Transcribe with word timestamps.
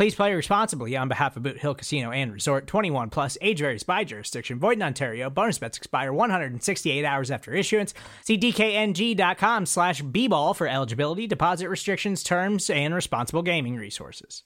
Please 0.00 0.14
play 0.14 0.32
responsibly 0.32 0.96
on 0.96 1.08
behalf 1.08 1.36
of 1.36 1.42
Boot 1.42 1.58
Hill 1.58 1.74
Casino 1.74 2.10
and 2.10 2.32
Resort 2.32 2.66
21 2.66 3.10
plus 3.10 3.36
age 3.42 3.58
varies 3.58 3.82
by 3.82 4.02
jurisdiction. 4.02 4.58
Void 4.58 4.78
in 4.78 4.82
Ontario. 4.82 5.28
Bonus 5.28 5.58
bets 5.58 5.76
expire 5.76 6.10
168 6.10 7.04
hours 7.04 7.30
after 7.30 7.52
issuance. 7.52 7.92
See 8.24 8.38
DKNG.com 8.38 9.66
slash 9.66 10.00
B 10.00 10.26
ball 10.26 10.54
for 10.54 10.66
eligibility, 10.66 11.26
deposit 11.26 11.68
restrictions, 11.68 12.22
terms, 12.22 12.70
and 12.70 12.94
responsible 12.94 13.42
gaming 13.42 13.76
resources. 13.76 14.42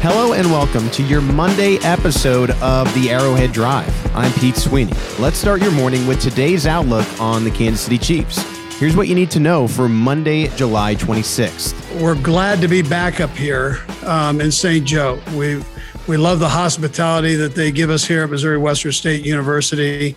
Hello 0.00 0.32
and 0.32 0.50
welcome 0.50 0.90
to 0.92 1.02
your 1.02 1.20
Monday 1.20 1.76
episode 1.82 2.52
of 2.62 2.86
the 2.94 3.10
Arrowhead 3.10 3.52
Drive. 3.52 4.16
I'm 4.16 4.32
Pete 4.40 4.56
Sweeney. 4.56 4.94
Let's 5.18 5.36
start 5.36 5.60
your 5.60 5.72
morning 5.72 6.06
with 6.06 6.22
today's 6.22 6.66
outlook 6.66 7.06
on 7.20 7.44
the 7.44 7.50
Kansas 7.50 7.82
City 7.82 7.98
Chiefs. 7.98 8.57
Here's 8.78 8.94
what 8.94 9.08
you 9.08 9.16
need 9.16 9.32
to 9.32 9.40
know 9.40 9.66
for 9.66 9.88
Monday, 9.88 10.46
July 10.54 10.94
26th. 10.94 12.00
We're 12.00 12.14
glad 12.14 12.60
to 12.60 12.68
be 12.68 12.80
back 12.80 13.18
up 13.18 13.30
here 13.30 13.80
um, 14.06 14.40
in 14.40 14.52
St. 14.52 14.86
Joe. 14.86 15.20
We 15.34 15.60
we 16.06 16.16
love 16.16 16.38
the 16.38 16.48
hospitality 16.48 17.34
that 17.34 17.56
they 17.56 17.72
give 17.72 17.90
us 17.90 18.04
here 18.04 18.22
at 18.22 18.30
Missouri 18.30 18.56
Western 18.56 18.92
State 18.92 19.26
University, 19.26 20.14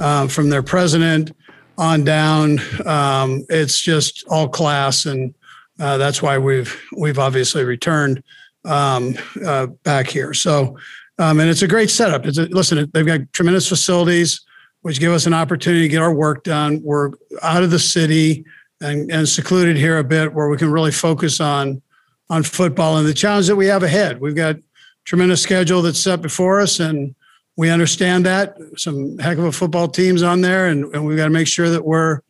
um, 0.00 0.26
from 0.26 0.50
their 0.50 0.64
president 0.64 1.30
on 1.78 2.02
down. 2.02 2.58
Um, 2.84 3.46
it's 3.48 3.80
just 3.80 4.24
all 4.28 4.48
class, 4.48 5.06
and 5.06 5.32
uh, 5.78 5.96
that's 5.96 6.20
why 6.20 6.36
we've 6.36 6.82
we've 6.98 7.20
obviously 7.20 7.62
returned 7.62 8.24
um, 8.64 9.14
uh, 9.46 9.66
back 9.84 10.08
here. 10.08 10.34
So, 10.34 10.76
um, 11.20 11.38
and 11.38 11.48
it's 11.48 11.62
a 11.62 11.68
great 11.68 11.90
setup. 11.90 12.26
It's 12.26 12.38
a, 12.38 12.46
listen, 12.46 12.90
they've 12.92 13.06
got 13.06 13.20
tremendous 13.32 13.68
facilities 13.68 14.40
which 14.82 15.00
give 15.00 15.12
us 15.12 15.26
an 15.26 15.34
opportunity 15.34 15.82
to 15.82 15.88
get 15.88 16.02
our 16.02 16.14
work 16.14 16.44
done. 16.44 16.80
We're 16.82 17.10
out 17.42 17.62
of 17.62 17.70
the 17.70 17.78
city 17.78 18.44
and, 18.80 19.10
and 19.10 19.28
secluded 19.28 19.76
here 19.76 19.98
a 19.98 20.04
bit 20.04 20.32
where 20.32 20.48
we 20.48 20.56
can 20.56 20.70
really 20.70 20.92
focus 20.92 21.40
on 21.40 21.82
on 22.28 22.44
football 22.44 22.96
and 22.96 23.06
the 23.06 23.14
challenge 23.14 23.48
that 23.48 23.56
we 23.56 23.66
have 23.66 23.82
ahead. 23.82 24.20
We've 24.20 24.36
got 24.36 24.56
tremendous 25.04 25.42
schedule 25.42 25.82
that's 25.82 25.98
set 25.98 26.22
before 26.22 26.60
us 26.60 26.78
and 26.78 27.14
we 27.56 27.70
understand 27.70 28.24
that 28.26 28.56
some 28.76 29.18
heck 29.18 29.36
of 29.36 29.44
a 29.44 29.52
football 29.52 29.88
teams 29.88 30.22
on 30.22 30.40
there 30.40 30.68
and, 30.68 30.84
and 30.94 31.04
we've 31.04 31.16
got 31.16 31.24
to 31.24 31.30
make 31.30 31.48
sure 31.48 31.68
that 31.70 31.84
we're 31.84 32.20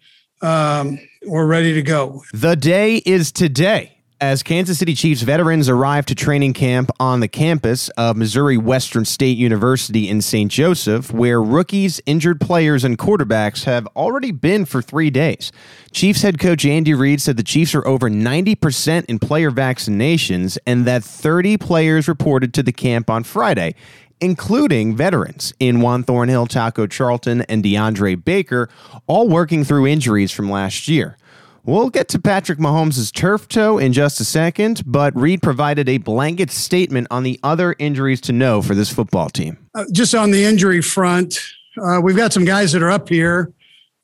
um, 0.42 0.98
we're 1.26 1.46
ready 1.46 1.74
to 1.74 1.82
go. 1.82 2.22
The 2.32 2.56
day 2.56 2.96
is 3.04 3.30
today 3.30 3.99
as 4.20 4.42
Kansas 4.42 4.78
City 4.78 4.94
Chiefs 4.94 5.22
veterans 5.22 5.68
arrive 5.68 6.04
to 6.06 6.14
training 6.14 6.52
camp 6.52 6.90
on 7.00 7.20
the 7.20 7.28
campus 7.28 7.88
of 7.90 8.16
Missouri 8.16 8.58
Western 8.58 9.06
State 9.06 9.38
University 9.38 10.08
in 10.08 10.20
St. 10.20 10.52
Joseph, 10.52 11.10
where 11.10 11.42
rookies, 11.42 12.02
injured 12.04 12.38
players, 12.38 12.84
and 12.84 12.98
quarterbacks 12.98 13.64
have 13.64 13.86
already 13.96 14.30
been 14.30 14.66
for 14.66 14.82
three 14.82 15.08
days. 15.08 15.52
Chiefs 15.90 16.20
head 16.20 16.38
coach 16.38 16.66
Andy 16.66 16.92
Reid 16.92 17.22
said 17.22 17.38
the 17.38 17.42
Chiefs 17.42 17.74
are 17.74 17.86
over 17.86 18.10
90% 18.10 19.06
in 19.06 19.18
player 19.18 19.50
vaccinations 19.50 20.58
and 20.66 20.84
that 20.84 21.02
30 21.02 21.56
players 21.56 22.06
reported 22.06 22.52
to 22.54 22.62
the 22.62 22.72
camp 22.72 23.08
on 23.08 23.24
Friday. 23.24 23.74
Including 24.22 24.94
veterans 24.94 25.54
in 25.58 25.80
Juan 25.80 26.02
Thornhill, 26.02 26.46
Taco 26.46 26.86
Charlton, 26.86 27.40
and 27.42 27.64
DeAndre 27.64 28.22
Baker, 28.22 28.68
all 29.06 29.30
working 29.30 29.64
through 29.64 29.86
injuries 29.86 30.30
from 30.30 30.50
last 30.50 30.88
year. 30.88 31.16
We'll 31.64 31.90
get 31.90 32.08
to 32.08 32.18
Patrick 32.18 32.58
Mahomes' 32.58 33.12
turf 33.12 33.46
toe 33.46 33.78
in 33.78 33.92
just 33.92 34.20
a 34.20 34.24
second, 34.24 34.82
but 34.86 35.14
Reid 35.14 35.42
provided 35.42 35.88
a 35.88 35.98
blanket 35.98 36.50
statement 36.50 37.06
on 37.10 37.22
the 37.22 37.38
other 37.42 37.76
injuries 37.78 38.20
to 38.22 38.32
know 38.32 38.62
for 38.62 38.74
this 38.74 38.92
football 38.92 39.28
team. 39.28 39.58
Uh, 39.74 39.84
just 39.92 40.14
on 40.14 40.30
the 40.30 40.42
injury 40.42 40.80
front, 40.80 41.38
uh, 41.82 42.00
we've 42.02 42.16
got 42.16 42.32
some 42.32 42.44
guys 42.44 42.72
that 42.72 42.82
are 42.82 42.90
up 42.90 43.08
here 43.08 43.52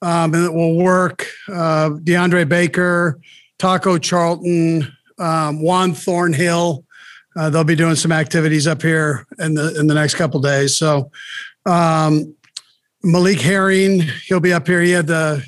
um, 0.03 0.35
and 0.35 0.45
that 0.45 0.53
will 0.53 0.77
work. 0.77 1.27
Uh, 1.49 1.91
DeAndre 1.91 2.49
Baker, 2.49 3.21
Taco 3.59 3.99
Charlton, 3.99 4.93
um, 5.19 5.63
Juan 5.63 5.95
Thornhill. 5.95 6.85
Uh, 7.37 7.51
they'll 7.51 7.65
be 7.65 7.77
doing 7.77 7.97
some 7.97 8.13
activities 8.13 8.67
up 8.67 8.81
here 8.81 9.27
in 9.39 9.55
the 9.55 9.79
in 9.79 9.87
the 9.87 9.95
next 9.95 10.15
couple 10.15 10.41
days. 10.41 10.77
So 10.77 11.11
um, 11.67 12.35
Malik 13.03 13.41
Herring, 13.41 14.03
he'll 14.27 14.41
be 14.41 14.53
up 14.53 14.67
here. 14.67 14.81
He 14.81 14.91
had 14.91 15.07
the 15.07 15.45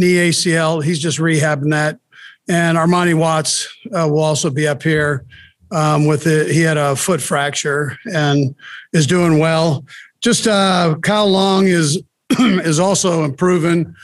knee 0.00 0.30
ACL. 0.30 0.82
He's 0.82 0.98
just 0.98 1.18
rehabbing 1.18 1.70
that. 1.70 2.00
And 2.48 2.76
Armani 2.76 3.16
Watts 3.16 3.68
uh, 3.94 4.08
will 4.08 4.22
also 4.22 4.50
be 4.50 4.66
up 4.66 4.82
here 4.82 5.24
um, 5.70 6.06
with 6.06 6.26
it. 6.26 6.50
He 6.50 6.62
had 6.62 6.76
a 6.76 6.96
foot 6.96 7.20
fracture 7.20 7.96
and 8.12 8.54
is 8.92 9.06
doing 9.06 9.38
well. 9.38 9.84
Just 10.20 10.46
uh, 10.46 10.96
Kyle 11.02 11.28
Long 11.28 11.66
is 11.66 12.02
is 12.38 12.80
also 12.80 13.24
improving. 13.24 13.94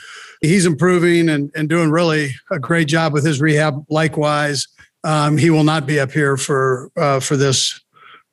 He's 0.40 0.66
improving 0.66 1.28
and, 1.28 1.50
and 1.56 1.68
doing 1.68 1.90
really 1.90 2.34
a 2.50 2.58
great 2.58 2.88
job 2.88 3.12
with 3.12 3.24
his 3.24 3.40
rehab. 3.40 3.84
Likewise, 3.88 4.68
um, 5.02 5.36
he 5.38 5.50
will 5.50 5.64
not 5.64 5.86
be 5.86 5.98
up 5.98 6.12
here 6.12 6.36
for 6.36 6.90
uh, 6.96 7.20
for 7.20 7.36
this 7.36 7.80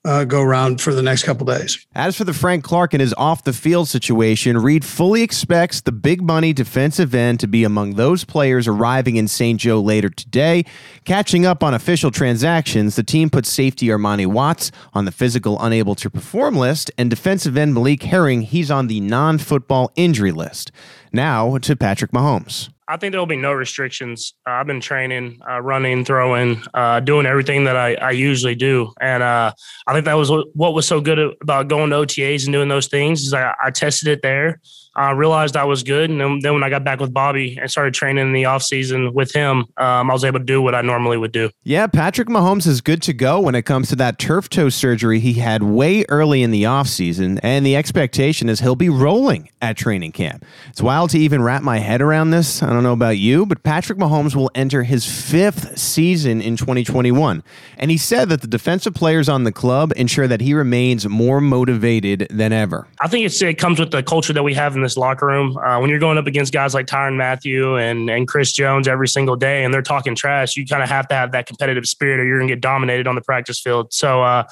uh, 0.06 0.26
go 0.26 0.42
around 0.42 0.82
for 0.82 0.94
the 0.94 1.02
next 1.02 1.24
couple 1.24 1.46
days. 1.46 1.86
As 1.96 2.18
for 2.18 2.24
the 2.24 2.34
Frank 2.34 2.64
Clark 2.64 2.94
and 2.94 3.02
his 3.02 3.14
off 3.14 3.44
the 3.44 3.54
field 3.54 3.88
situation, 3.88 4.58
Reid 4.58 4.84
fully 4.84 5.22
expects 5.22 5.82
the 5.82 5.92
big 5.92 6.22
money 6.22 6.52
defensive 6.52 7.16
end 7.16 7.40
to 7.40 7.48
be 7.48 7.64
among 7.64 7.96
those 7.96 8.24
players 8.26 8.68
arriving 8.68 9.16
in 9.16 9.28
St. 9.28 9.60
Joe 9.60 9.80
later 9.80 10.10
today. 10.10 10.66
Catching 11.06 11.46
up 11.46 11.64
on 11.64 11.74
official 11.74 12.12
transactions, 12.12 12.96
the 12.96 13.04
team 13.04 13.30
puts 13.30 13.50
safety 13.50 13.88
Armani 13.88 14.26
Watts 14.26 14.72
on 14.94 15.06
the 15.06 15.12
physical 15.12 15.62
unable 15.62 15.96
to 15.96 16.10
perform 16.10 16.56
list, 16.56 16.92
and 16.98 17.10
defensive 17.10 17.56
end 17.56 17.74
Malik 17.74 18.04
Herring, 18.04 18.42
he's 18.42 18.70
on 18.70 18.88
the 18.88 19.00
non 19.00 19.38
football 19.38 19.92
injury 19.96 20.32
list. 20.32 20.72
Now 21.12 21.58
to 21.60 21.76
Patrick 21.76 22.12
Mahomes. 22.12 22.73
I 22.88 22.98
think 22.98 23.12
there'll 23.12 23.26
be 23.26 23.36
no 23.36 23.54
restrictions. 23.54 24.34
Uh, 24.48 24.52
I've 24.52 24.68
been 24.68 24.82
training, 24.82 25.40
uh, 25.50 25.62
running, 25.62 26.04
throwing, 26.04 26.62
uh, 26.74 27.00
doing 27.00 27.26
everything 27.26 27.64
that 27.66 27.76
I, 27.76 27.96
I 27.96 28.12
usually 28.12 28.56
do, 28.56 28.92
and 29.00 29.24
uh, 29.24 29.54
I 29.88 29.94
think 29.94 30.06
that 30.06 30.16
was 30.16 30.30
what 30.54 30.74
was 30.74 30.88
so 30.88 31.00
good 31.00 31.20
about 31.42 31.68
going 31.68 31.92
to 31.92 31.98
OTAs 31.98 32.46
and 32.46 32.54
doing 32.54 32.70
those 32.70 32.88
things. 32.88 33.22
Is 33.22 33.34
I, 33.34 33.54
I 33.64 33.72
tested 33.72 34.10
it 34.10 34.22
there, 34.22 34.60
I 34.96 35.12
realized 35.12 35.58
I 35.58 35.64
was 35.64 35.82
good. 35.82 36.10
And 36.10 36.22
then, 36.22 36.40
then, 36.40 36.54
when 36.54 36.64
I 36.64 36.70
got 36.70 36.84
back 36.84 37.00
with 37.00 37.14
Bobby 37.14 37.58
and 37.60 37.70
started 37.70 37.94
training 37.94 38.28
in 38.28 38.34
the 38.34 38.44
offseason 38.44 39.14
with 39.14 39.34
him, 39.34 39.66
um, 39.78 40.10
I 40.10 40.14
was 40.14 40.24
able 40.24 40.40
to 40.40 40.46
do 40.46 40.62
what 40.62 40.76
I 40.76 40.82
normally 40.82 41.18
would 41.18 41.32
do. 41.32 41.50
Yeah, 41.64 41.88
Patrick 41.88 42.28
Mahomes 42.28 42.68
is 42.68 42.82
good 42.82 43.02
to 43.04 43.14
go 43.14 43.40
when 43.40 43.56
it 43.56 43.64
comes 43.64 43.90
to 43.90 43.96
that 43.98 44.20
turf 44.20 44.50
toe 44.50 44.70
surgery 44.70 45.20
he 45.20 45.34
had 45.34 45.64
way 45.64 46.06
early 46.10 46.44
in 46.44 46.52
the 46.52 46.64
offseason. 46.64 47.40
And 47.42 47.66
the 47.66 47.76
expectation 47.76 48.50
is 48.50 48.60
he'll 48.60 48.76
be 48.76 48.90
rolling 48.90 49.50
at 49.62 49.78
training 49.78 50.12
camp. 50.12 50.46
It's 50.70 50.82
wild 50.82 51.10
to 51.12 51.20
even 51.20 51.42
wrap 51.42 51.64
my 51.64 51.80
head 51.80 52.02
around 52.02 52.32
this. 52.32 52.62
I 52.62 52.70
don't 52.70 52.84
know 52.84 52.94
about 52.94 53.18
you, 53.18 53.46
but 53.46 53.64
Patrick 53.64 53.98
Mahomes 53.98 54.36
will 54.36 54.52
enter 54.54 54.84
his 54.84 55.06
fifth 55.06 55.78
season 55.78 56.42
in 56.42 56.56
2021. 56.56 57.44
And 57.78 57.90
he 57.90 57.98
said 57.98 58.30
that 58.30 58.42
the 58.42 58.48
defensive 58.48 58.94
players 58.94 59.28
on 59.28 59.44
the 59.44 59.52
club 59.52 59.92
ensure 59.96 60.28
that 60.28 60.42
he 60.42 60.54
remains 60.54 61.08
more 61.08 61.42
motivated 61.42 62.28
than 62.30 62.54
ever. 62.54 62.88
I 63.02 63.08
think 63.08 63.32
it 63.32 63.58
comes 63.58 63.80
with 63.80 63.92
the 63.92 64.04
culture 64.04 64.34
that 64.34 64.44
we 64.44 64.54
have 64.54 64.76
in 64.76 64.83
this 64.84 64.98
locker 64.98 65.26
room. 65.26 65.58
Uh, 65.58 65.80
when 65.80 65.90
you're 65.90 66.00
going 66.00 66.18
up 66.18 66.28
against 66.28 66.54
guys 66.54 66.74
like 66.74 66.86
Tyrann 66.86 67.16
Mathieu 67.16 67.76
and 67.76 68.10
and 68.10 68.28
Chris 68.28 68.52
Jones 68.52 68.88
every 68.88 69.08
single 69.08 69.36
day, 69.36 69.64
and 69.64 69.74
they're 69.74 69.82
talking 69.82 70.16
trash, 70.16 70.56
you 70.56 70.66
kind 70.66 70.84
of 70.84 70.90
have 70.90 71.08
to 71.08 71.16
have 71.16 71.32
that 71.32 71.46
competitive 71.46 71.86
spirit, 71.86 72.20
or 72.20 72.26
you're 72.26 72.38
going 72.38 72.48
to 72.48 72.56
get 72.56 72.62
dominated 72.62 73.08
on 73.08 73.16
the 73.16 73.22
practice 73.22 73.60
field. 73.60 73.94
So. 73.94 74.24
Uh, 74.24 74.44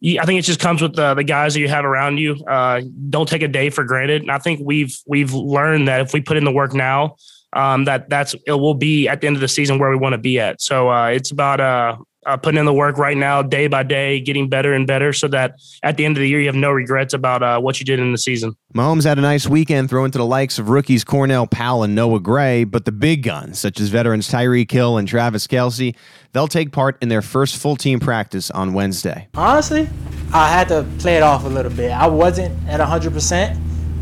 I 0.00 0.24
think 0.24 0.38
it 0.38 0.42
just 0.42 0.60
comes 0.60 0.80
with 0.80 0.94
the, 0.94 1.14
the 1.14 1.24
guys 1.24 1.54
that 1.54 1.60
you 1.60 1.66
have 1.66 1.84
around 1.84 2.18
you. 2.18 2.36
Uh, 2.46 2.82
don't 3.10 3.28
take 3.28 3.42
a 3.42 3.48
day 3.48 3.68
for 3.68 3.82
granted. 3.82 4.22
And 4.22 4.30
I 4.30 4.38
think 4.38 4.60
we've 4.62 4.96
we've 5.06 5.32
learned 5.32 5.88
that 5.88 6.00
if 6.00 6.12
we 6.12 6.20
put 6.20 6.36
in 6.36 6.44
the 6.44 6.52
work 6.52 6.72
now, 6.72 7.16
um, 7.52 7.84
that 7.86 8.08
that's 8.08 8.36
it 8.46 8.52
will 8.52 8.74
be 8.74 9.08
at 9.08 9.20
the 9.20 9.26
end 9.26 9.36
of 9.36 9.40
the 9.40 9.48
season 9.48 9.80
where 9.80 9.90
we 9.90 9.96
want 9.96 10.12
to 10.12 10.18
be 10.18 10.38
at. 10.38 10.60
So 10.60 10.88
uh, 10.88 11.08
it's 11.08 11.32
about 11.32 11.60
uh, 11.60 11.96
uh, 12.28 12.36
putting 12.36 12.58
in 12.58 12.66
the 12.66 12.74
work 12.74 12.98
right 12.98 13.16
now, 13.16 13.40
day 13.40 13.66
by 13.66 13.82
day, 13.82 14.20
getting 14.20 14.48
better 14.48 14.74
and 14.74 14.86
better, 14.86 15.12
so 15.12 15.26
that 15.28 15.54
at 15.82 15.96
the 15.96 16.04
end 16.04 16.16
of 16.16 16.20
the 16.20 16.28
year 16.28 16.40
you 16.40 16.46
have 16.46 16.54
no 16.54 16.70
regrets 16.70 17.14
about 17.14 17.42
uh, 17.42 17.58
what 17.58 17.80
you 17.80 17.86
did 17.86 17.98
in 17.98 18.12
the 18.12 18.18
season. 18.18 18.54
Mahomes 18.74 19.04
had 19.04 19.18
a 19.18 19.22
nice 19.22 19.46
weekend 19.46 19.88
throwing 19.88 20.10
to 20.10 20.18
the 20.18 20.26
likes 20.26 20.58
of 20.58 20.68
rookies 20.68 21.04
Cornell 21.04 21.46
Powell 21.46 21.82
and 21.82 21.94
Noah 21.94 22.20
Gray, 22.20 22.64
but 22.64 22.84
the 22.84 22.92
big 22.92 23.22
guns, 23.22 23.58
such 23.58 23.80
as 23.80 23.88
veterans 23.88 24.28
Tyreek 24.28 24.70
Hill 24.70 24.98
and 24.98 25.08
Travis 25.08 25.46
Kelce, 25.46 25.96
they'll 26.32 26.48
take 26.48 26.70
part 26.70 26.98
in 27.00 27.08
their 27.08 27.22
first 27.22 27.56
full 27.56 27.76
team 27.76 27.98
practice 27.98 28.50
on 28.50 28.74
Wednesday. 28.74 29.28
Honestly, 29.34 29.88
I 30.34 30.50
had 30.50 30.68
to 30.68 30.86
play 30.98 31.16
it 31.16 31.22
off 31.22 31.44
a 31.44 31.48
little 31.48 31.72
bit. 31.72 31.90
I 31.90 32.06
wasn't 32.06 32.54
at 32.68 32.80
100%, 32.80 33.58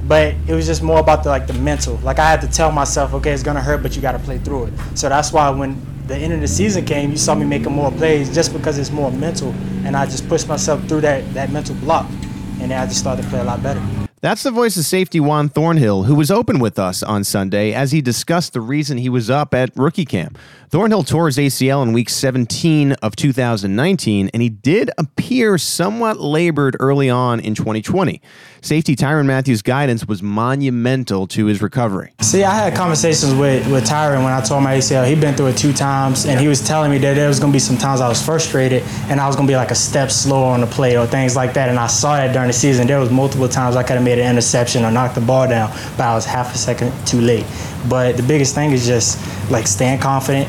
but 0.08 0.34
it 0.48 0.54
was 0.54 0.66
just 0.66 0.82
more 0.82 0.98
about 0.98 1.22
the 1.22 1.28
like 1.28 1.46
the 1.46 1.54
mental. 1.54 1.96
Like 1.98 2.18
I 2.18 2.28
had 2.28 2.40
to 2.40 2.48
tell 2.48 2.72
myself, 2.72 3.14
okay, 3.14 3.30
it's 3.30 3.44
gonna 3.44 3.62
hurt, 3.62 3.82
but 3.82 3.94
you 3.94 4.02
got 4.02 4.12
to 4.12 4.18
play 4.18 4.38
through 4.38 4.66
it. 4.66 4.72
So 4.94 5.08
that's 5.08 5.32
why 5.32 5.48
when 5.50 5.80
the 6.06 6.16
end 6.16 6.32
of 6.32 6.40
the 6.40 6.48
season 6.48 6.84
came, 6.84 7.10
you 7.10 7.16
saw 7.16 7.34
me 7.34 7.44
making 7.44 7.72
more 7.72 7.90
plays 7.90 8.32
just 8.34 8.52
because 8.52 8.78
it's 8.78 8.90
more 8.90 9.10
mental, 9.10 9.52
and 9.84 9.96
I 9.96 10.06
just 10.06 10.28
pushed 10.28 10.48
myself 10.48 10.86
through 10.88 11.00
that 11.02 11.32
that 11.34 11.50
mental 11.50 11.74
block, 11.76 12.06
and 12.60 12.70
then 12.70 12.72
I 12.72 12.86
just 12.86 13.00
started 13.00 13.22
to 13.22 13.28
play 13.28 13.40
a 13.40 13.44
lot 13.44 13.62
better. 13.62 13.82
That's 14.26 14.42
the 14.42 14.50
voice 14.50 14.76
of 14.76 14.84
safety 14.84 15.20
Juan 15.20 15.48
Thornhill, 15.48 16.02
who 16.02 16.16
was 16.16 16.32
open 16.32 16.58
with 16.58 16.80
us 16.80 17.04
on 17.04 17.22
Sunday 17.22 17.72
as 17.72 17.92
he 17.92 18.00
discussed 18.00 18.54
the 18.54 18.60
reason 18.60 18.98
he 18.98 19.08
was 19.08 19.30
up 19.30 19.54
at 19.54 19.70
rookie 19.76 20.04
camp. 20.04 20.36
Thornhill 20.68 21.04
tore 21.04 21.26
his 21.26 21.36
ACL 21.36 21.80
in 21.84 21.92
week 21.92 22.08
17 22.08 22.94
of 22.94 23.14
2019, 23.14 24.30
and 24.34 24.42
he 24.42 24.48
did 24.48 24.90
appear 24.98 25.58
somewhat 25.58 26.18
labored 26.18 26.76
early 26.80 27.08
on 27.08 27.38
in 27.38 27.54
2020. 27.54 28.20
Safety 28.62 28.96
Tyrann 28.96 29.26
Mathieu's 29.26 29.62
guidance 29.62 30.08
was 30.08 30.24
monumental 30.24 31.28
to 31.28 31.46
his 31.46 31.62
recovery. 31.62 32.12
See, 32.20 32.42
I 32.42 32.52
had 32.52 32.74
conversations 32.74 33.32
with, 33.32 33.70
with 33.70 33.84
Tyrann 33.84 34.24
when 34.24 34.32
I 34.32 34.40
tore 34.40 34.60
my 34.60 34.78
ACL. 34.78 35.06
He'd 35.06 35.20
been 35.20 35.36
through 35.36 35.46
it 35.46 35.56
two 35.56 35.72
times, 35.72 36.26
and 36.26 36.40
he 36.40 36.48
was 36.48 36.66
telling 36.66 36.90
me 36.90 36.98
that 36.98 37.14
there 37.14 37.28
was 37.28 37.38
going 37.38 37.52
to 37.52 37.56
be 37.56 37.60
some 37.60 37.78
times 37.78 38.00
I 38.00 38.08
was 38.08 38.20
frustrated 38.20 38.82
and 39.08 39.20
I 39.20 39.28
was 39.28 39.36
going 39.36 39.46
to 39.46 39.50
be 39.52 39.56
like 39.56 39.70
a 39.70 39.76
step 39.76 40.10
slower 40.10 40.46
on 40.52 40.62
the 40.62 40.66
play 40.66 40.98
or 40.98 41.06
things 41.06 41.36
like 41.36 41.54
that. 41.54 41.68
And 41.68 41.78
I 41.78 41.86
saw 41.86 42.16
that 42.16 42.32
during 42.32 42.48
the 42.48 42.52
season. 42.52 42.88
There 42.88 42.98
was 42.98 43.10
multiple 43.12 43.48
times 43.48 43.76
I 43.76 43.84
could 43.84 43.94
have 43.94 44.02
made 44.02 44.15
an 44.18 44.30
interception 44.30 44.84
or 44.84 44.90
knocked 44.90 45.14
the 45.14 45.20
ball 45.20 45.48
down, 45.48 45.70
but 45.96 46.06
I 46.06 46.14
was 46.14 46.24
half 46.24 46.54
a 46.54 46.58
second 46.58 46.92
too 47.06 47.20
late. 47.20 47.46
But 47.88 48.16
the 48.16 48.22
biggest 48.22 48.54
thing 48.54 48.72
is 48.72 48.86
just 48.86 49.18
like 49.50 49.66
staying 49.66 50.00
confident, 50.00 50.48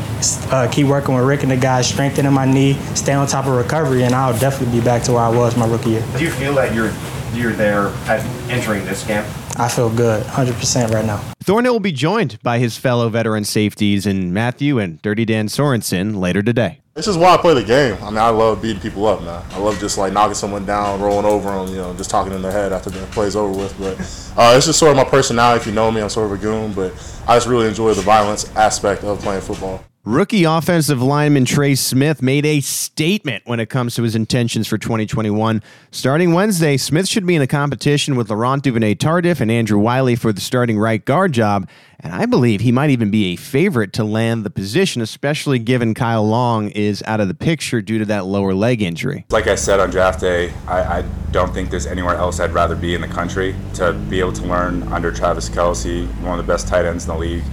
uh, 0.52 0.68
keep 0.72 0.88
working 0.88 1.16
with 1.16 1.26
Rick 1.26 1.44
and 1.44 1.52
the 1.52 1.58
guys, 1.58 1.88
strengthening 1.88 2.34
my 2.34 2.46
knee, 2.46 2.74
stay 2.96 3.14
on 3.14 3.28
top 3.28 3.46
of 3.46 3.54
recovery, 3.54 4.04
and 4.04 4.14
I'll 4.16 4.38
definitely 4.38 4.80
be 4.80 4.84
back 4.84 5.04
to 5.04 5.14
where 5.14 5.22
I 5.22 5.30
was 5.30 5.56
my 5.56 5.68
rookie 5.68 5.92
year. 5.92 6.06
Do 6.18 6.24
you 6.24 6.32
feel 6.32 6.54
that 6.56 6.74
you're 6.74 6.92
you're 7.34 7.54
there 7.54 7.88
at 8.08 8.24
entering 8.50 8.86
this 8.86 9.06
camp? 9.06 9.28
I 9.60 9.68
feel 9.68 9.90
good, 9.90 10.24
100% 10.24 10.92
right 10.92 11.06
now. 11.06 11.18
Thornhill 11.42 11.74
will 11.74 11.80
be 11.80 11.92
joined 11.92 12.42
by 12.44 12.60
his 12.60 12.78
fellow 12.78 13.10
veteran 13.10 13.44
safeties 13.44 14.06
in 14.06 14.32
Mathieu 14.32 14.78
and 14.78 15.02
Dirty 15.02 15.26
Dan 15.26 15.48
Sorensen 15.48 16.20
later 16.20 16.44
today. 16.44 16.82
This 16.98 17.06
is 17.06 17.16
why 17.16 17.36
I 17.36 17.38
play 17.38 17.54
the 17.54 17.64
game. 17.64 17.96
I 18.02 18.10
mean, 18.10 18.18
I 18.18 18.30
love 18.30 18.60
beating 18.60 18.82
people 18.82 19.06
up, 19.06 19.22
man. 19.22 19.46
I 19.52 19.60
love 19.60 19.80
just 19.80 20.00
like 20.00 20.14
knocking 20.14 20.34
someone 20.34 20.66
down, 20.66 21.00
rolling 21.00 21.28
over 21.28 21.48
them, 21.52 21.68
you 21.68 21.76
know, 21.76 21.94
just 21.94 22.10
talking 22.10 22.34
in 22.34 22.42
their 22.42 22.52
head 22.52 22.74
after 22.74 22.90
the 22.90 23.06
play's 23.12 23.36
over 23.36 23.56
with. 23.56 23.78
But 23.78 24.00
uh, 24.36 24.58
it's 24.58 24.66
just 24.66 24.80
sort 24.80 24.90
of 24.90 24.98
my 24.98 25.04
personality. 25.04 25.62
If 25.62 25.68
you 25.68 25.74
know 25.74 25.92
me, 25.92 26.02
I'm 26.02 26.10
sort 26.10 26.26
of 26.26 26.40
a 26.40 26.42
goon, 26.42 26.74
but 26.74 26.92
I 27.28 27.36
just 27.36 27.46
really 27.46 27.68
enjoy 27.68 27.94
the 27.94 28.02
violence 28.02 28.50
aspect 28.56 29.04
of 29.04 29.20
playing 29.20 29.42
football. 29.42 29.84
Rookie 30.08 30.46
offensive 30.46 31.02
lineman 31.02 31.44
Trey 31.44 31.76
Smith 31.76 32.22
made 32.22 32.46
a 32.46 32.62
statement 32.62 33.44
when 33.46 33.60
it 33.60 33.70
comes 33.70 33.96
to 33.96 34.04
his 34.04 34.16
intentions 34.16 34.66
for 34.66 34.78
2021. 34.78 35.62
Starting 35.92 36.32
Wednesday, 36.32 36.78
Smith 36.78 37.10
should 37.10 37.28
be 37.28 37.36
in 37.36 37.42
a 37.42 37.48
competition 37.48 38.16
with 38.16 38.30
Laurent 38.30 38.64
Duvernay 38.64 38.96
Tardif 38.96 39.42
and 39.42 39.52
Andrew 39.52 39.78
Wiley 39.78 40.16
for 40.16 40.32
the 40.32 40.40
starting 40.40 40.80
right 40.80 41.04
guard 41.04 41.34
job, 41.34 41.68
and 42.00 42.14
I 42.14 42.26
believe 42.26 42.62
he 42.62 42.72
might 42.72 42.90
even 42.90 43.12
be 43.12 43.34
a 43.34 43.36
favorite 43.36 43.92
to 43.94 44.06
land 44.06 44.46
the 44.46 44.50
position, 44.50 45.02
especially 45.02 45.60
given 45.60 45.94
Kyle 45.94 46.26
Long 46.26 46.70
is 46.70 47.04
out 47.06 47.20
of 47.20 47.28
the 47.28 47.34
picture 47.34 47.82
due 47.82 48.00
to 48.00 48.06
that 48.06 48.24
lower 48.24 48.54
leg 48.54 48.82
injury. 48.82 49.26
Like 49.30 49.48
I 49.48 49.56
said 49.56 49.82
on 49.82 49.90
draft 49.90 50.22
day, 50.22 50.54
I, 50.70 51.00
I 51.00 51.02
don't 51.32 51.54
think 51.54 51.70
there's 51.70 51.86
anywhere 51.86 52.16
else 52.16 52.40
I'd 52.40 52.54
rather 52.54 52.78
be 52.78 52.96
in 52.96 53.02
the 53.02 53.10
country 53.10 53.58
to 53.74 53.92
be 53.92 54.22
able 54.22 54.32
to 54.32 54.46
learn 54.46 54.84
under 54.84 55.12
Travis 55.12 55.50
Kelce, 55.50 56.08
one 56.22 56.40
of 56.40 56.48
the 56.48 56.50
best 56.50 56.70
tight 56.70 56.86
ends 56.86 57.04
in 57.04 57.10
the 57.10 57.20
league 57.20 57.44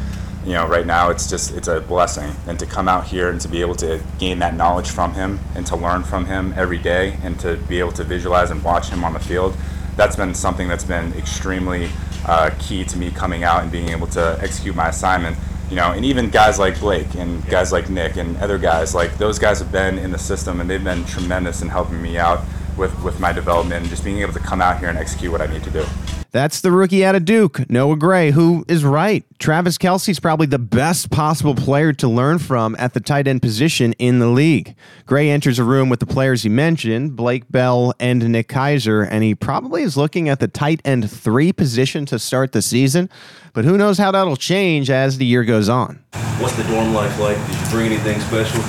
you 0.44 0.52
know, 0.52 0.66
right 0.66 0.86
now 0.86 1.10
it's 1.10 1.28
just 1.28 1.52
it's 1.52 1.68
a 1.68 1.80
blessing, 1.80 2.34
and 2.46 2.58
to 2.58 2.66
come 2.66 2.88
out 2.88 3.06
here 3.06 3.30
and 3.30 3.40
to 3.40 3.48
be 3.48 3.60
able 3.60 3.74
to 3.76 4.00
gain 4.18 4.38
that 4.40 4.54
knowledge 4.54 4.90
from 4.90 5.14
him 5.14 5.40
and 5.54 5.66
to 5.66 5.76
learn 5.76 6.02
from 6.02 6.26
him 6.26 6.52
every 6.56 6.78
day, 6.78 7.16
and 7.22 7.38
to 7.40 7.56
be 7.68 7.78
able 7.78 7.92
to 7.92 8.04
visualize 8.04 8.50
and 8.50 8.62
watch 8.62 8.88
him 8.88 9.04
on 9.04 9.12
the 9.12 9.20
field, 9.20 9.56
that's 9.96 10.16
been 10.16 10.34
something 10.34 10.68
that's 10.68 10.84
been 10.84 11.12
extremely 11.14 11.88
uh, 12.26 12.50
key 12.58 12.84
to 12.84 12.98
me 12.98 13.10
coming 13.10 13.44
out 13.44 13.62
and 13.62 13.72
being 13.72 13.88
able 13.88 14.06
to 14.08 14.38
execute 14.40 14.74
my 14.74 14.88
assignment. 14.88 15.36
You 15.70 15.76
know, 15.76 15.92
and 15.92 16.04
even 16.04 16.28
guys 16.28 16.58
like 16.58 16.78
Blake 16.78 17.14
and 17.14 17.44
guys 17.48 17.72
like 17.72 17.88
Nick 17.88 18.16
and 18.16 18.36
other 18.36 18.58
guys, 18.58 18.94
like 18.94 19.16
those 19.16 19.38
guys 19.38 19.60
have 19.60 19.72
been 19.72 19.98
in 19.98 20.12
the 20.12 20.18
system 20.18 20.60
and 20.60 20.68
they've 20.68 20.84
been 20.84 21.04
tremendous 21.06 21.62
in 21.62 21.68
helping 21.68 22.02
me 22.02 22.18
out 22.18 22.44
with, 22.76 23.02
with 23.02 23.18
my 23.18 23.32
development 23.32 23.80
and 23.80 23.88
just 23.88 24.04
being 24.04 24.18
able 24.18 24.34
to 24.34 24.40
come 24.40 24.60
out 24.60 24.78
here 24.78 24.90
and 24.90 24.98
execute 24.98 25.32
what 25.32 25.40
I 25.40 25.46
need 25.46 25.64
to 25.64 25.70
do. 25.70 25.84
That's 26.34 26.62
the 26.62 26.72
rookie 26.72 27.04
out 27.04 27.14
of 27.14 27.24
Duke, 27.24 27.70
Noah 27.70 27.94
Gray, 27.94 28.32
who 28.32 28.64
is 28.66 28.84
right. 28.84 29.24
Travis 29.38 29.78
Kelce's 29.78 30.18
probably 30.18 30.48
the 30.48 30.58
best 30.58 31.12
possible 31.12 31.54
player 31.54 31.92
to 31.92 32.08
learn 32.08 32.40
from 32.40 32.74
at 32.76 32.92
the 32.92 32.98
tight 32.98 33.28
end 33.28 33.40
position 33.40 33.92
in 34.00 34.18
the 34.18 34.26
league. 34.26 34.74
Gray 35.06 35.30
enters 35.30 35.60
a 35.60 35.64
room 35.64 35.88
with 35.88 36.00
the 36.00 36.06
players 36.06 36.42
he 36.42 36.48
mentioned, 36.48 37.14
Blake 37.14 37.44
Bell 37.52 37.94
and 38.00 38.28
Nick 38.32 38.48
Keizer, 38.48 39.06
and 39.08 39.22
he 39.22 39.36
probably 39.36 39.84
is 39.84 39.96
looking 39.96 40.28
at 40.28 40.40
the 40.40 40.48
tight 40.48 40.80
end 40.84 41.08
three 41.08 41.52
position 41.52 42.04
to 42.06 42.18
start 42.18 42.50
the 42.50 42.62
season. 42.62 43.08
But 43.52 43.64
who 43.64 43.78
knows 43.78 43.98
how 43.98 44.10
that'll 44.10 44.34
change 44.34 44.90
as 44.90 45.18
the 45.18 45.26
year 45.26 45.44
goes 45.44 45.68
on. 45.68 46.02
What's 46.40 46.56
the 46.56 46.64
dorm 46.64 46.92
life 46.92 47.16
like? 47.20 47.36
Did 47.46 47.60
you 47.60 47.66
bring 47.70 47.86
anything 47.92 48.18
special? 48.18 48.60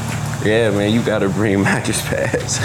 Yeah, 0.48 0.70
man, 0.70 0.94
you 0.94 1.02
gotta 1.02 1.30
bring 1.30 1.60
mattress 1.64 2.00
pads. 2.08 2.60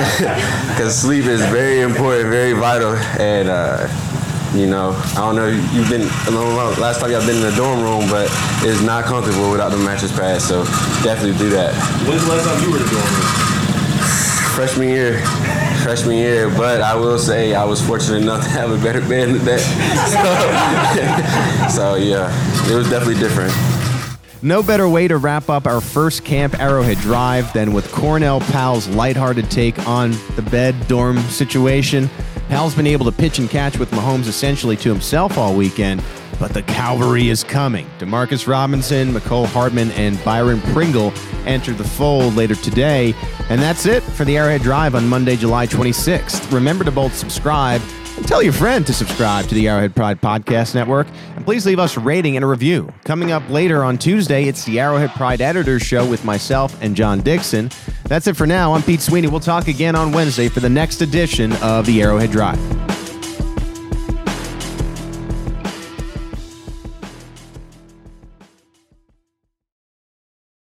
Because 0.70 0.96
sleep 0.98 1.26
is 1.26 1.40
very 1.52 1.80
important, 1.80 2.30
very 2.30 2.52
vital. 2.52 2.94
And, 3.20 3.48
uh, 3.48 3.86
you 4.54 4.66
know, 4.66 4.92
I 5.12 5.16
don't 5.16 5.36
know, 5.36 5.48
you've 5.48 5.90
been, 5.90 6.08
alone, 6.32 6.56
last 6.80 7.00
time 7.00 7.10
y'all 7.10 7.26
been 7.26 7.36
in 7.36 7.42
the 7.42 7.54
dorm 7.54 7.82
room, 7.82 8.08
but 8.08 8.30
it's 8.64 8.80
not 8.80 9.04
comfortable 9.04 9.50
without 9.50 9.70
the 9.70 9.76
mattress 9.76 10.16
pads, 10.16 10.44
so 10.44 10.64
definitely 11.04 11.36
do 11.38 11.50
that. 11.50 11.74
When's 12.08 12.24
the 12.24 12.30
last 12.30 12.46
time 12.48 12.62
you 12.64 12.70
were 12.70 12.78
in 12.78 12.84
the 12.84 12.90
dorm 12.90 13.04
room? 13.04 13.26
Freshman 14.56 14.88
year. 14.88 15.20
Freshman 15.84 16.16
year, 16.16 16.48
but 16.50 16.80
I 16.80 16.94
will 16.94 17.18
say 17.18 17.54
I 17.54 17.64
was 17.64 17.80
fortunate 17.86 18.22
enough 18.22 18.42
to 18.44 18.50
have 18.50 18.70
a 18.70 18.78
better 18.82 19.00
bed 19.00 19.28
than 19.28 19.44
that. 19.44 19.60
So, 21.68 21.70
so 21.76 21.94
yeah, 21.96 22.30
it 22.70 22.74
was 22.74 22.88
definitely 22.88 23.20
different. 23.20 23.52
No 24.42 24.62
better 24.62 24.88
way 24.88 25.06
to 25.06 25.18
wrap 25.18 25.50
up 25.50 25.66
our 25.66 25.82
first 25.82 26.24
Camp 26.24 26.58
Arrowhead 26.58 26.96
drive 26.98 27.52
than 27.52 27.74
with 27.74 27.92
Cornell 27.92 28.40
Powell's 28.40 28.88
lighthearted 28.88 29.50
take 29.50 29.78
on 29.86 30.12
the 30.34 30.40
bed 30.40 30.74
dorm 30.88 31.18
situation. 31.24 32.08
Powell's 32.48 32.74
been 32.74 32.86
able 32.86 33.04
to 33.04 33.12
pitch 33.12 33.38
and 33.38 33.50
catch 33.50 33.78
with 33.78 33.90
Mahomes 33.90 34.28
essentially 34.28 34.78
to 34.78 34.88
himself 34.88 35.36
all 35.36 35.54
weekend, 35.54 36.02
but 36.38 36.54
the 36.54 36.62
cavalry 36.62 37.28
is 37.28 37.44
coming. 37.44 37.86
Demarcus 37.98 38.48
Robinson, 38.48 39.12
Mecole 39.12 39.44
Hardman, 39.44 39.90
and 39.90 40.22
Byron 40.24 40.62
Pringle 40.72 41.12
enter 41.44 41.74
the 41.74 41.84
fold 41.84 42.34
later 42.34 42.54
today. 42.54 43.14
And 43.50 43.60
that's 43.60 43.84
it 43.84 44.02
for 44.02 44.24
the 44.24 44.38
Arrowhead 44.38 44.62
Drive 44.62 44.94
on 44.94 45.06
Monday, 45.06 45.36
July 45.36 45.66
26th. 45.66 46.50
Remember 46.50 46.82
to 46.82 46.90
both 46.90 47.14
subscribe 47.14 47.82
and 48.20 48.28
tell 48.28 48.42
your 48.42 48.52
friend 48.52 48.86
to 48.86 48.92
subscribe 48.92 49.46
to 49.46 49.54
the 49.54 49.66
Arrowhead 49.66 49.96
Pride 49.96 50.20
Podcast 50.20 50.74
Network. 50.74 51.06
And 51.36 51.44
please 51.44 51.64
leave 51.64 51.78
us 51.78 51.96
a 51.96 52.00
rating 52.00 52.36
and 52.36 52.44
a 52.44 52.46
review. 52.46 52.92
Coming 53.04 53.32
up 53.32 53.48
later 53.48 53.82
on 53.82 53.96
Tuesday, 53.96 54.44
it's 54.44 54.64
the 54.64 54.78
Arrowhead 54.78 55.10
Pride 55.10 55.40
Editors 55.40 55.82
Show 55.82 56.08
with 56.08 56.22
myself 56.24 56.80
and 56.82 56.94
John 56.94 57.20
Dixon. 57.20 57.70
That's 58.04 58.26
it 58.26 58.36
for 58.36 58.46
now. 58.46 58.74
I'm 58.74 58.82
Pete 58.82 59.00
Sweeney. 59.00 59.28
We'll 59.28 59.40
talk 59.40 59.68
again 59.68 59.96
on 59.96 60.12
Wednesday 60.12 60.48
for 60.48 60.60
the 60.60 60.68
next 60.68 61.00
edition 61.00 61.52
of 61.62 61.86
the 61.86 62.02
Arrowhead 62.02 62.30
Drive. 62.30 62.99